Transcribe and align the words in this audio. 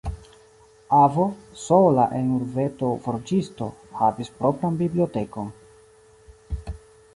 Avo, 0.99 1.25
sola 1.63 2.05
en 2.21 2.31
urbeto 2.37 2.89
forĝisto, 3.05 3.69
havis 4.01 4.33
propran 4.41 4.83
bibliotekon. 4.83 5.55